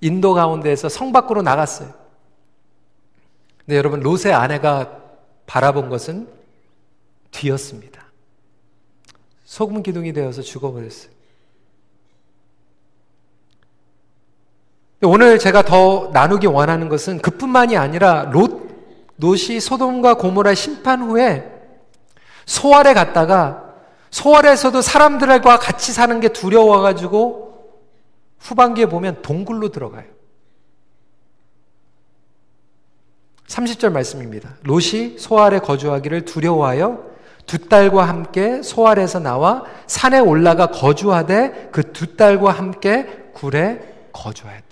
[0.00, 1.94] 인도 가운데에서 성 밖으로 나갔어요.
[3.58, 5.00] 근데 여러분, 롯의 아내가
[5.46, 6.28] 바라본 것은
[7.30, 8.04] 뒤였습니다.
[9.44, 11.19] 소금 기둥이 되어서 죽어버렸어요.
[15.02, 18.68] 오늘 제가 더 나누기 원하는 것은 그뿐만이 아니라 롯,
[19.18, 21.50] 롯이 소돔과 고모라 심판 후에
[22.44, 23.64] 소알에 갔다가
[24.10, 27.50] 소알에서도 사람들과 같이 사는 게 두려워가지고
[28.38, 30.04] 후반기에 보면 동굴로 들어가요.
[33.46, 34.54] 30절 말씀입니다.
[34.62, 37.10] 롯이 소알에 거주하기를 두려워하여
[37.46, 44.70] 두 딸과 함께 소알에서 나와 산에 올라가 거주하되 그 두 딸과 함께 굴에 거주하였더니.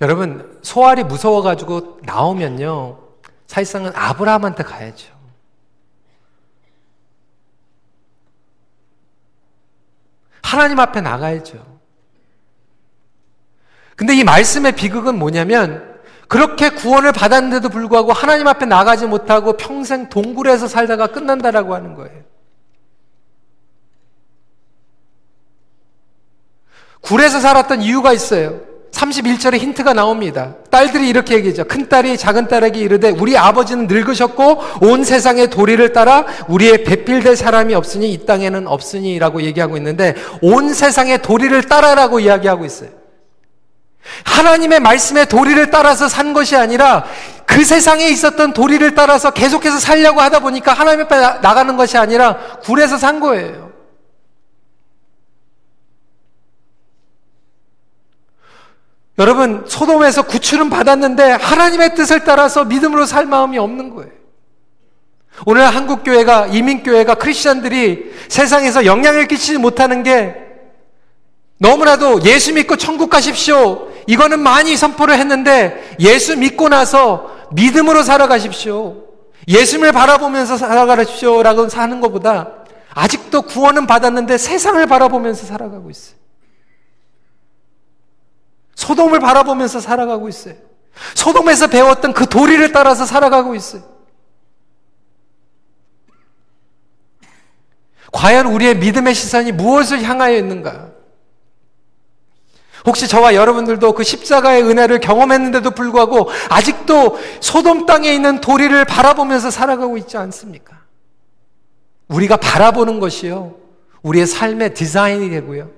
[0.00, 2.98] 여러분, 소알이 무서워가지고 나오면요,
[3.46, 5.16] 사실상은 아브라함한테 가야죠.
[10.42, 11.76] 하나님 앞에 나가야죠.
[13.96, 15.96] 근데 이 말씀의 비극은 뭐냐면
[16.28, 22.22] 그렇게 구원을 받았는데도 불구하고 하나님 앞에 나가지 못하고 평생 동굴에서 살다가 끝난다라고 하는 거예요.
[27.00, 28.60] 굴에서 살았던 이유가 있어요.
[28.96, 30.54] 31절에 힌트가 나옵니다.
[30.70, 31.64] 딸들이 이렇게 얘기하죠.
[31.64, 38.26] 큰딸이 작은딸에게 이르되 우리 아버지는 늙으셨고 온 세상의 도리를 따라 우리의 배필될 사람이 없으니 이
[38.26, 42.90] 땅에는 없으니라고 얘기하고 있는데 온 세상의 도리를 따라라고 이야기하고 있어요.
[44.24, 47.04] 하나님의 말씀의 도리를 따라서 산 것이 아니라
[47.44, 52.98] 그 세상에 있었던 도리를 따라서 계속해서 살려고 하다 보니까 하나님 앞에 나가는 것이 아니라 굴에서
[52.98, 53.75] 산 거예요.
[59.18, 64.10] 여러분, 소돔에서 구출은 받았는데 하나님의 뜻을 따라서 믿음으로 살 마음이 없는 거예요.
[65.44, 70.34] 오늘 한국 교회가, 이민 교회가, 크리스천들이 세상에서 영향을 끼치지 못하는 게
[71.58, 73.88] 너무나도 예수 믿고 천국 가십시오.
[74.06, 79.04] 이거는 많이 선포를 했는데 예수 믿고 나서 믿음으로 살아가십시오.
[79.48, 81.42] 예수님을 바라보면서 살아가십시오.
[81.42, 82.50] 라고 사는 것보다
[82.94, 86.15] 아직도 구원은 받았는데 세상을 바라보면서 살아가고 있어요.
[88.76, 90.54] 소돔을 바라보면서 살아가고 있어요.
[91.14, 93.82] 소돔에서 배웠던 그 도리를 따라서 살아가고 있어요.
[98.12, 100.90] 과연 우리의 믿음의 시선이 무엇을 향하여 있는가?
[102.86, 109.96] 혹시 저와 여러분들도 그 십자가의 은혜를 경험했는데도 불구하고 아직도 소돔 땅에 있는 도리를 바라보면서 살아가고
[109.98, 110.80] 있지 않습니까?
[112.08, 113.56] 우리가 바라보는 것이요.
[114.02, 115.75] 우리의 삶의 디자인이 되고요.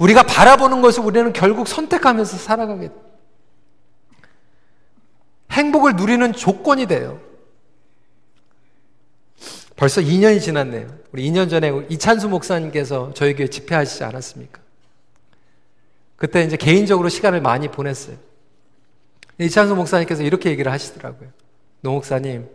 [0.00, 3.04] 우리가 바라보는 것을 우리는 결국 선택하면서 살아가게 돼요.
[5.50, 7.20] 행복을 누리는 조건이 돼요.
[9.76, 10.88] 벌써 2년이 지났네요.
[11.12, 14.60] 우리 2년 전에 이찬수 목사님께서 저희 교회 집회하시지 않았습니까?
[16.16, 18.16] 그때 이제 개인적으로 시간을 많이 보냈어요.
[19.38, 21.28] 이찬수 목사님께서 이렇게 얘기를 하시더라고요.
[21.80, 22.48] 노 목사님,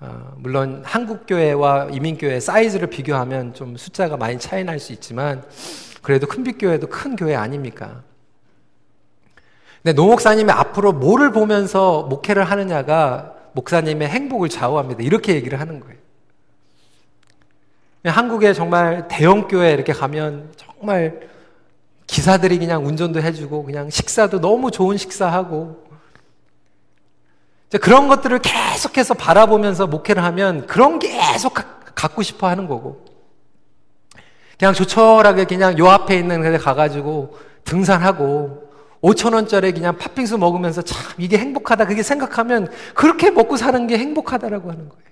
[0.00, 5.44] 어, 물론 한국교회와 이민교회 사이즈를 비교하면 좀 숫자가 많이 차이 날 수 있지만,
[6.06, 8.04] 그래도 큰빛교회도 큰 교회 아닙니까?
[9.82, 15.02] 근데 노 목사님이 앞으로 뭐를 보면서 목회를 하느냐가 목사님의 행복을 좌우합니다.
[15.02, 15.96] 이렇게 얘기를 하는 거예요.
[18.04, 21.28] 한국에 정말 대형교회 이렇게 가면 정말
[22.06, 25.88] 기사들이 그냥 운전도 해주고 그냥 식사도 너무 좋은 식사하고
[27.80, 31.54] 그런 것들을 계속해서 바라보면서 목회를 하면 그런 게 계속
[31.96, 33.15] 갖고 싶어 하는 거고
[34.58, 38.66] 그냥 조촐하게 그냥 요 앞에 있는 데 가가지고 등산하고
[39.02, 44.70] 5천 원짜리 그냥 팥빙수 먹으면서 참 이게 행복하다 그게 생각하면 그렇게 먹고 사는 게 행복하다라고
[44.70, 45.02] 하는 거예요.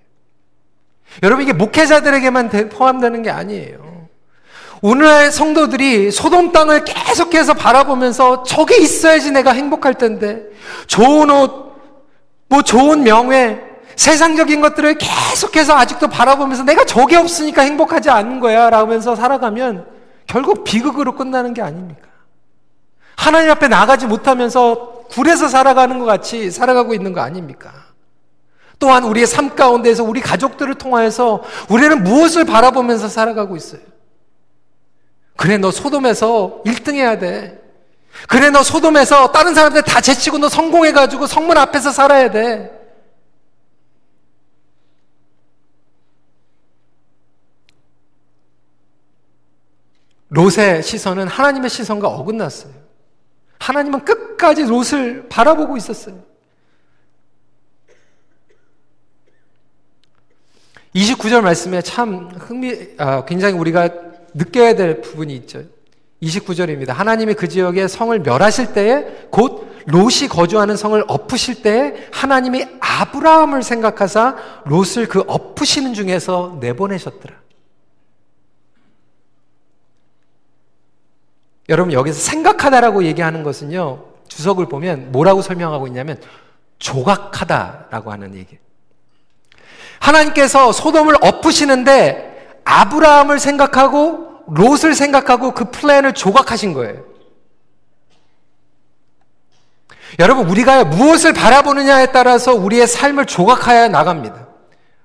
[1.22, 4.08] 여러분 이게 목회자들에게만 포함되는 게 아니에요.
[4.80, 10.42] 오늘날 성도들이 소돔 땅을 계속해서 바라보면서 저게 있어야지 내가 행복할 텐데
[10.86, 11.74] 좋은 옷,
[12.48, 13.62] 뭐 좋은 명예,
[13.96, 19.86] 세상적인 것들을 계속해서 아직도 바라보면서 내가 저게 없으니까 행복하지 않는 거야 라면서 살아가면
[20.26, 22.08] 결국 비극으로 끝나는 게 아닙니까?
[23.16, 27.72] 하나님 앞에 나가지 못하면서 굴에서 살아가는 것 같이 살아가고 있는 거 아닙니까?
[28.78, 33.80] 또한 우리의 삶 가운데에서 우리 가족들을 통하여서 우리는 무엇을 바라보면서 살아가고 있어요?
[35.36, 37.60] 그래, 너 소돔에서 1등 해야 돼.
[38.28, 42.70] 그래, 너 소돔에서 다른 사람들 다 제치고 너 성공해가지고 성문 앞에서 살아야 돼.
[50.34, 52.72] 롯의 시선은 하나님의 시선과 어긋났어요.
[53.60, 56.16] 하나님은 끝까지 롯을 바라보고 있었어요.
[60.94, 63.88] 29절 말씀에 참 흥미, 아, 굉장히 우리가
[64.34, 65.62] 느껴야 될 부분이 있죠.
[66.22, 66.88] 29절입니다.
[66.88, 74.36] 하나님이 그 지역에 성을 멸하실 때에 곧 롯이 거주하는 성을 엎으실 때에 하나님이 아브라함을 생각하사
[74.64, 77.43] 롯을 그 엎으시는 중에서 내보내셨더라.
[81.68, 84.04] 여러분 여기서 생각하다라고 얘기하는 것은요.
[84.28, 86.20] 주석을 보면 뭐라고 설명하고 있냐면
[86.78, 88.58] 조각하다라고 하는 얘기.
[90.00, 97.04] 하나님께서 소돔을 엎으시는데 아브라함을 생각하고 롯을 생각하고 그 플랜을 조각하신 거예요.
[100.18, 104.46] 여러분, 우리가 무엇을 바라보느냐에 따라서 우리의 삶을 조각하여 나갑니다.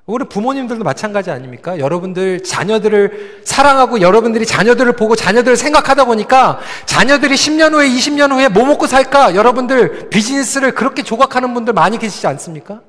[0.10, 1.78] 우리 부모님들도 마찬가지 아닙니까?
[1.78, 8.66] 여러분들 자녀들을 사랑하고 여러분들이 자녀들을 보고 자녀들을 생각하다 보니까 자녀들이 10년 후에 20년 후에 뭐
[8.66, 9.36] 먹고 살까?
[9.36, 12.82] 여러분들 비즈니스를 그렇게 조각하는 분들 많이 계시지 않습니까?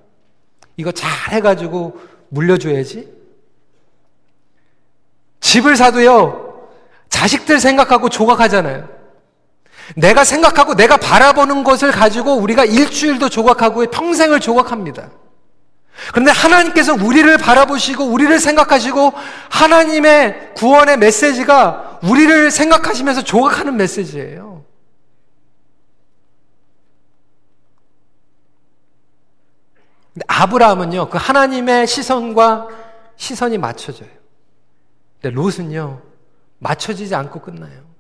[0.79, 2.01] 이거 잘 해가지고
[2.31, 3.07] 물려줘야지.
[5.41, 6.69] 집을 사도요,
[7.11, 8.89] 자식들 생각하고 조각하잖아요.
[9.95, 15.11] 내가 생각하고 내가 바라보는 것을 가지고 우리가 일주일도 조각하고 평생을 조각합니다.
[16.13, 19.13] 그런데 하나님께서 우리를 바라보시고 우리를 생각하시고
[19.51, 24.65] 하나님의 구원의 메시지가 우리를 생각하시면서 조각하는 메시지예요.
[30.13, 32.69] 근데 아브라함은요, 그 하나님의 시선과
[33.17, 34.09] 시선이 맞춰져요.
[35.21, 36.03] 근데 롯은요,
[36.59, 37.91] 맞춰지지 않고 끝나요.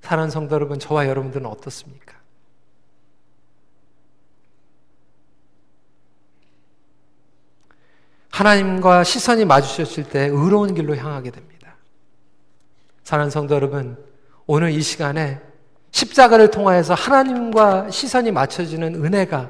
[0.00, 2.11] 사랑하는 성도 여러분, 저와 여러분들은 어떻습니까?
[8.42, 11.76] 하나님과 시선이 마주쳤을 때 의로운 길로 향하게 됩니다.
[13.04, 13.96] 사랑하는 성도 여러분,
[14.46, 15.40] 오늘 이 시간에
[15.92, 19.48] 십자가를 통하여서 하나님과 시선이 맞춰지는 은혜가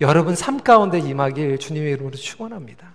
[0.00, 2.94] 여러분 삶 가운데 임하길 주님의 이름으로 축원합니다.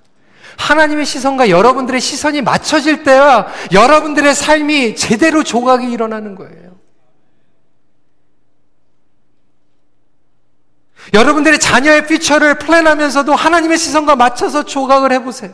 [0.58, 6.75] 하나님의 시선과 여러분들의 시선이 맞춰질 때야 여러분들의 삶이 제대로 조각이 일어나는 거예요.
[11.14, 15.54] 여러분들의 자녀의 퓨처를 플랜하면서도 하나님의 시선과 맞춰서 조각을 해보세요.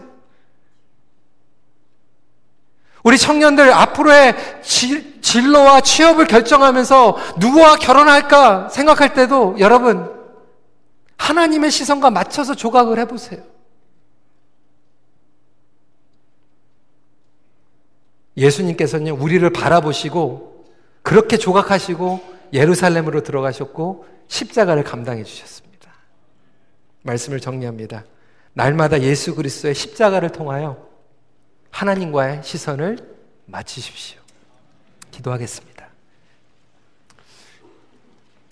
[3.04, 4.62] 우리 청년들 앞으로의
[5.22, 10.12] 진로와 취업을 결정하면서 누구와 결혼할까 생각할 때도 여러분
[11.18, 13.42] 하나님의 시선과 맞춰서 조각을 해보세요.
[18.38, 20.66] 예수님께서는 우리를 바라보시고
[21.02, 22.22] 그렇게 조각하시고
[22.54, 25.92] 예루살렘으로 들어가셨고 십자가를 감당해 주셨습니다.
[27.04, 28.06] 말씀을 정리합니다.
[28.54, 30.88] 날마다 예수 그리스도의 십자가를 통하여
[31.70, 32.98] 하나님과의 시선을
[33.46, 34.20] 맞추십시오.
[35.12, 35.86] 기도하겠습니다.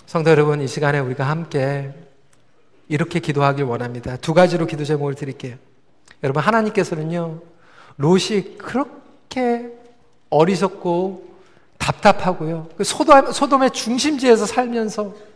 [0.06, 1.94] 성도 여러분, 이 시간에 우리가 함께
[2.90, 4.18] 이렇게 기도하길 원합니다.
[4.18, 5.56] 두 가지로 기도 제목을 드릴게요.
[6.24, 7.42] 여러분, 하나님께서는요,
[7.96, 9.72] 롯이 그렇게
[10.30, 11.30] 어리석고
[11.78, 12.68] 답답하고요.
[12.76, 15.29] 그 소돔, 소돔의 중심지에서 살면서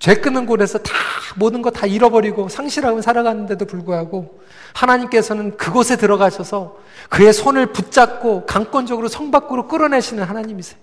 [0.00, 0.92] 죄 끊는 곳에서 다
[1.36, 4.40] 모든 거 다 잃어버리고 상실하고 살아가는데도 불구하고
[4.72, 6.78] 하나님께서는 그곳에 들어가셔서
[7.10, 10.80] 그의 손을 붙잡고 강권적으로 성 밖으로 끌어내시는 하나님이세요.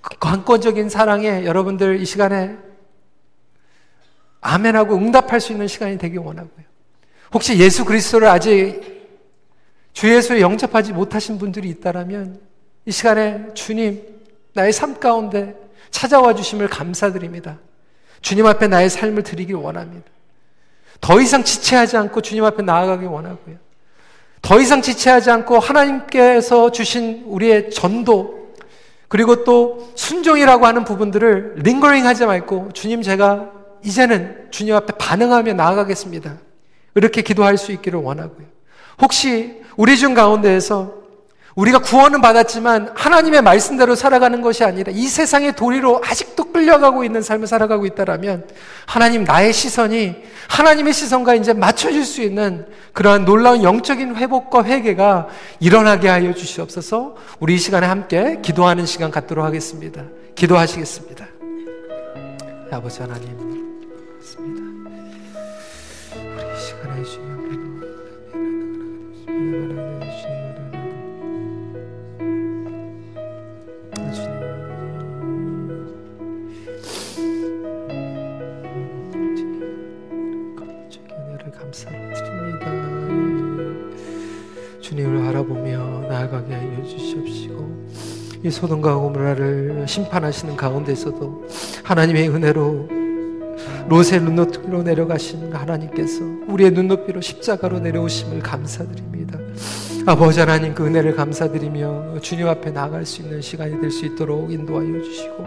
[0.00, 2.56] 그 강권적인 사랑에 여러분들 이 시간에
[4.40, 6.64] 아멘하고 응답할 수 있는 시간이 되길 원하고요.
[7.34, 8.80] 혹시 예수 그리스도를 아직
[9.92, 12.40] 주 예수를 영접하지 못하신 분들이 있다라면
[12.86, 14.02] 이 시간에 주님
[14.54, 15.54] 나의 삶 가운데
[15.90, 17.58] 찾아와 주심을 감사드립니다.
[18.26, 20.04] 주님 앞에 나의 삶을 드리길 원합니다.
[21.00, 23.54] 더 이상 지체하지 않고 주님 앞에 나아가길 원하고요.
[24.42, 28.48] 더 이상 지체하지 않고 하나님께서 주신 우리의 전도,
[29.06, 33.52] 그리고 또 순종이라고 하는 부분들을 링거링 하지 말고 주님 제가
[33.84, 36.34] 이제는 주님 앞에 반응하며 나아가겠습니다.
[36.96, 38.48] 이렇게 기도할 수 있기를 원하고요.
[39.02, 40.94] 혹시 우리 중 가운데에서
[41.56, 47.46] 우리가 구원은 받았지만 하나님의 말씀대로 살아가는 것이 아니라 이 세상의 도리로 아직도 끌려가고 있는 삶을
[47.46, 48.46] 살아가고 있다라면
[48.84, 50.16] 하나님 나의 시선이
[50.48, 55.28] 하나님의 시선과 이제 맞춰질 수 있는 그러한 놀라운 영적인 회복과 회개가
[55.58, 60.04] 일어나게 하여 주시옵소서 우리 이 시간에 함께 기도하는 시간 갖도록 하겠습니다.
[60.34, 61.26] 기도하시겠습니다.
[62.70, 63.46] 아버지 하나님.
[84.96, 87.86] 주님을 바라보며 나아가게 하여 주시옵시고
[88.44, 91.46] 이 소돔과 고모라를 심판하시는 가운데서도
[91.84, 92.88] 하나님의 은혜로
[93.88, 99.38] 롯의 눈높이로 내려가신 하나님께서 우리의 눈높이로 십자가로 내려오심을 감사드립니다.
[100.06, 105.02] 아버지 하나님 그 은혜를 감사드리며 주님 앞에 나아갈 수 있는 시간이 될 수 있도록 인도하여
[105.02, 105.44] 주시고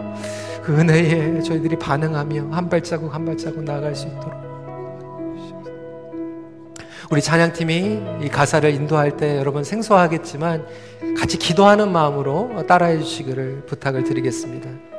[0.62, 4.49] 그 은혜에 저희들이 반응하며 한 발자국 한 발자국 나아갈 수 있도록
[7.10, 10.64] 우리 찬양팀이 이 가사를 인도할 때 여러분 생소하겠지만
[11.18, 14.89] 같이 기도하는 마음으로 따라해 주시기를 부탁을 드리겠습니다.